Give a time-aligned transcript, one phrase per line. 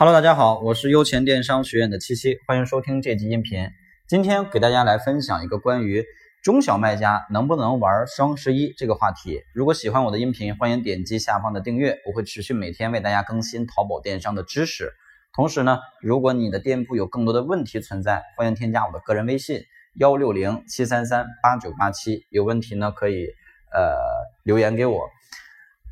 [0.00, 3.68] Hello，大家好，我是优钱电商学院的七七，欢迎收听这集音频。
[4.08, 6.06] 今天给大家来分享一个关于
[6.42, 9.42] 中小卖家能不能玩双十一这个话题。
[9.52, 14.90] 如果喜欢我的音频，欢迎点击下方的订阅，我会持续每天为大家更新淘宝电商的知识。
[15.34, 19.64] 同时呢，如果你的店铺有更多的问题存在，欢迎添加我的个人微信
[19.96, 23.26] 幺六零七三三八九八七，有问题呢可以
[23.70, 23.98] 呃
[24.44, 25.10] 留言给我。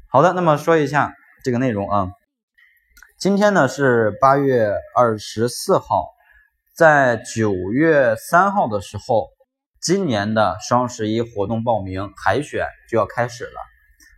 [0.06, 1.14] 好的，那么说一下
[1.45, 2.12] 这个内容啊。
[3.19, 6.07] 今天呢是八月二十四号，
[6.76, 9.31] 在九月三号的时候，
[9.82, 13.59] 今年的双十一活动报名海选就要开始了。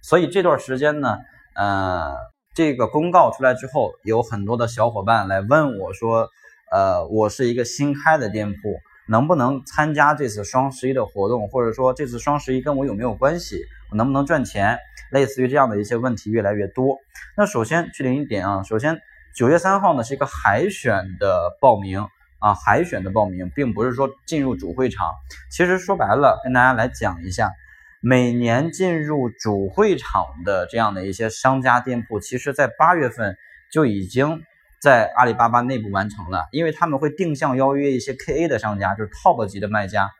[0.02, 1.16] 所以这段时间呢，
[1.54, 2.14] 呃，
[2.54, 6.28] 这个公告出来之后，有很多的小伙伴来问我说，
[6.70, 8.58] 呃，我是一个新开的店铺，
[9.08, 13.64] 能不能参加这次双十一的活动，或者说这次双十一跟我有没有关系？
[13.92, 14.78] 能不能赚钱？
[15.10, 16.98] 类似于这样的一些问题越来越多。
[17.36, 19.00] 那首先确定一点啊，首先
[19.34, 22.06] 九月三号呢是一个海选的报名
[22.38, 25.12] 啊，海选的报名，并不是说进入主会场。
[25.50, 27.50] 其实说白了，跟大家来讲一下，
[28.00, 33.36] 每年进入主会场的这样的一些商家店铺，其实在八月份
[33.72, 34.42] 就已经
[34.80, 40.10] 在阿里巴巴内部完成了，因为他们会定向邀约一些 KA 的商家，就是 top 级的卖家，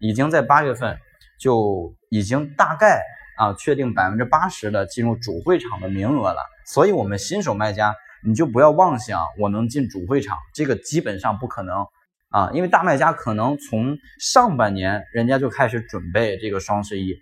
[0.00, 0.98] 已经在八月份。
[1.36, 3.02] 就已经大概
[3.36, 11.86] 啊确定百分之八十的进入主会场的名额了，所以我们新手卖家你就不要妄想我能进主会场，这个基本上不可能
[12.30, 17.14] 啊，因为大卖家可能从上半年人家就开始准备这个双十一，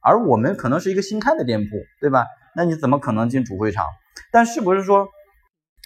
[0.00, 2.26] 而我们可能是一个新开的店铺，对吧？
[2.54, 3.86] 那你怎么可能进主会场？
[4.32, 5.08] 但是不是说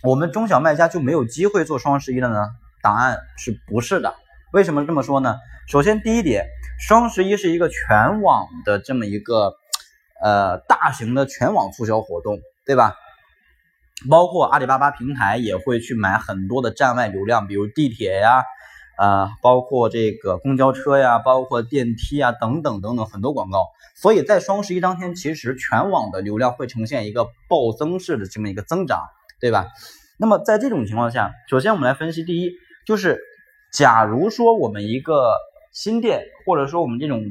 [0.02, 2.48] 我们中小卖家就没有机会做双十一了呢？
[2.82, 4.14] 答案是不是的？
[4.52, 5.36] 为什么这么说呢？
[5.68, 6.46] 首先第一点。
[6.88, 9.52] 双十一是一个全网的这么一个
[10.22, 12.94] 呃大型的全网促销活动，对吧？
[14.08, 18.44] 包括阿里巴巴平台也会去买很多的站外流量，比如地铁呀，
[18.98, 23.66] 呃，包括这个公交车呀，包括电梯啊等等等等很多广告。
[23.97, 29.00] 所以在双十一当天，其实全网的流量会呈现一个暴增式的这么一个增长，
[29.41, 29.66] 对吧？
[30.19, 32.52] 那么在这种情况下，首先我们来分析，第一
[32.87, 33.20] 就是
[33.72, 35.32] 假如说我们一个。
[35.72, 37.22] 新店或者说我们这种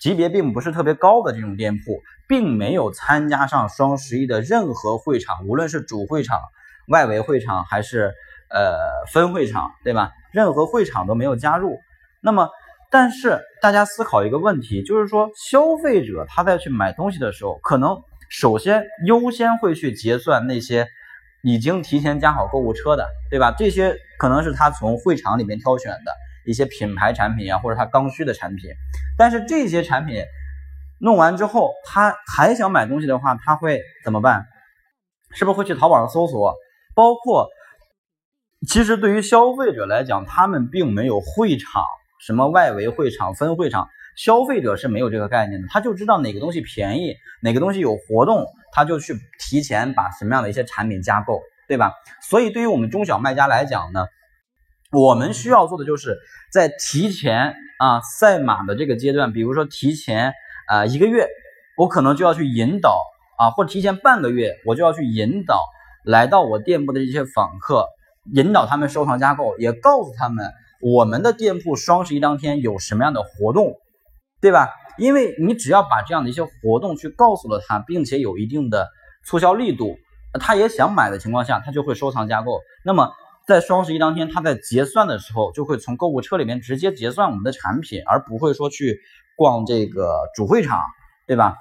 [0.00, 6.40] 级别并不是特别高的这种店铺，并没有参加上双十一的任何会场，无论是主会场、
[6.88, 8.14] 外围会场还是
[8.48, 8.78] 呃
[9.12, 10.10] 分会场，对吧？
[10.32, 11.78] 任何会场都没有加入。
[12.22, 12.48] 那么，
[12.90, 20.88] 但是大家思考一个问题，就是说消费者他在去买东西的时候，可能首先优先会去结算那些
[21.42, 23.54] 已经提前加好购物车的，对吧？
[23.58, 26.12] 这些可能是他从会场里面挑选的。
[26.46, 28.70] 一些品牌产品啊，或者他刚需的产品，
[29.20, 30.24] 但是这些产品
[30.98, 34.46] 弄完之后，他还想买东西的话，他会怎么办？
[35.34, 36.54] 是不是会去淘宝上搜索？
[36.94, 37.46] 包括，
[38.66, 41.84] 其实对于消费者来讲，他们并没有会场，
[42.18, 51.92] 什么外围会场、分会场，消费者是没有这个概念的，他就知道哪个东西便宜，哪个东西有活动，他就去提前把什么样的一些产品加购，对吧？
[52.22, 54.06] 所以对于我们中小卖家来讲呢？
[54.92, 56.18] 我们需要做的就是
[56.52, 60.32] 在提前啊赛马的这个阶段，比如说提前
[60.66, 61.28] 啊一个月，
[61.76, 63.00] 我可能就要去引导
[63.38, 65.64] 啊，或者提前半个月，我就要去引导
[66.04, 67.86] 来到我店铺的一些访客，
[68.34, 70.50] 引导他们收藏加购，也告诉他们
[70.82, 73.76] 我们的店铺双十一当天有什么样的活动，
[74.40, 74.70] 对吧？
[74.98, 78.88] 因为你只要把这样的一些活动去告诉了他，并且有一定的
[79.24, 79.96] 促销力度，
[80.40, 82.58] 他也想买的情况下，他就会收藏加购。
[82.84, 83.12] 那么。
[83.50, 89.00] 在双十一当天，他在结算的时候就会从购物车里面直接结算我们的产品，而不会说去
[89.34, 90.80] 逛这个主会场，
[91.26, 91.56] 对吧？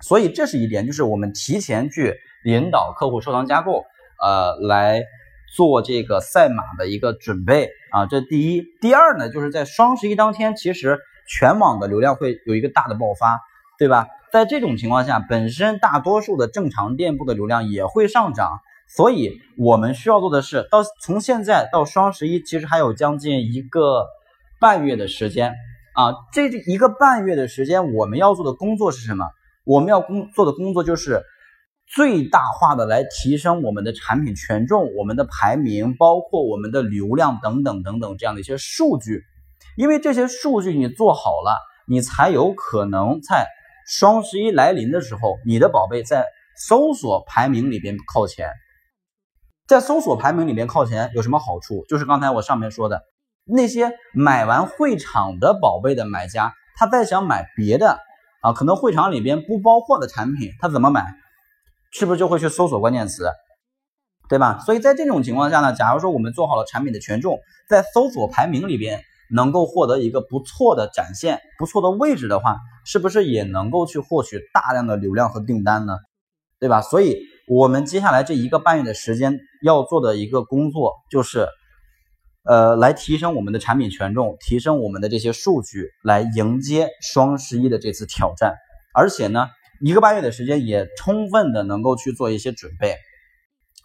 [0.00, 3.84] 所以这是一点，就是我们提前去引导客户收藏加购，
[4.20, 5.04] 呃，来
[5.56, 8.06] 做这个赛马的一个准备啊。
[8.06, 10.98] 这第一，第二呢，就是在双十一当天，其实
[11.28, 13.38] 全网的流量会有一个大的爆发，
[13.78, 14.08] 对吧？
[14.32, 18.58] 在这种情况下，本身大多数的正常店铺的流量也会上涨。
[18.88, 24.06] 所以我们需要做的是，到从现在到双十一，其实还有将近一个
[24.60, 25.52] 半月的时间
[25.94, 26.14] 啊。
[26.32, 29.26] 这一个半月的时间，我们要做的工作是什么？
[29.64, 31.22] 我们要工做的工作就是
[31.86, 39.22] 最大化的来提升我们的产品权重、我们的排名，包括我们的流量等等等等这样的一些数据。
[39.76, 41.58] 因为这些数据你做好了，
[41.88, 43.48] 你才有可能在
[43.88, 46.26] 双十一来临的时候，你的宝贝在
[46.68, 48.50] 搜索排名里边靠前。
[49.66, 51.84] 在搜索排名里面靠前有什么好处？
[51.88, 53.02] 就是刚才我上面说的，
[53.44, 57.98] 那些买完会场的宝贝的买家，他再想买别的
[58.42, 61.04] 啊，可能会场里边不包括的产品，他怎么买？
[61.92, 63.30] 是不是就会去搜索关键词？
[64.28, 64.58] 对吧？
[64.58, 67.38] 所以在这种情况下呢，假如说我们做好了产品的权重，
[67.68, 75.96] 在搜索排名里边能够获得一个不错的展现、不错的位置的话，是不是也能够去获取大量的流量和订单呢？
[76.58, 76.82] 对吧？
[76.82, 81.46] 所以我们接下来这一个半月的时间要做的一个工作就是，
[82.44, 88.54] 呃，来提升我们的产品权重，提升我们的这些数据，来迎接双十一的这次挑战。
[88.94, 89.48] 而且呢，
[89.80, 92.96] 一个半月的时间也充分的能够去做一些准备。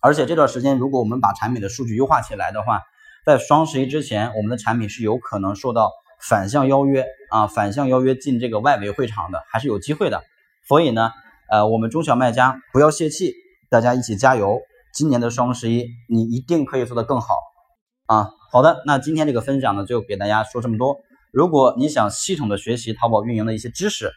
[0.02, 2.82] 而且这段时间，如果我们把产品的数据优化起来的话，
[3.26, 5.92] 在双十一之前，我们的产品是有可能受到
[6.22, 10.24] 反向邀约啊，反向邀约进这个外围会场的，还是有机会的。
[10.66, 11.12] 所以呢，
[11.50, 13.34] 呃，我们中小卖家不要泄气，
[13.70, 14.62] 大家一起加油！
[14.94, 17.36] 今年的双十一，你一定可以做得更好
[18.08, 18.32] 啊！
[18.52, 20.98] 好的，那今天这个分享呢，就给大家说这么多。
[21.32, 24.12] 如果你想系统的学习淘宝运营的一些知识，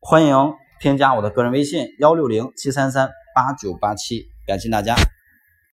[0.00, 4.94] 欢迎添加我的个人微信幺六零七三三八九八七，感谢大家。